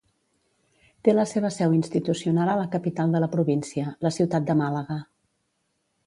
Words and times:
Té 1.07 1.13
la 1.17 1.25
seva 1.31 1.49
seu 1.57 1.75
institucional 1.79 2.51
a 2.53 2.55
la 2.59 2.65
capital 2.75 3.13
de 3.15 3.21
la 3.25 3.29
província, 3.35 3.91
la 4.07 4.13
ciutat 4.17 4.47
de 4.49 4.57
Màlaga. 4.63 4.97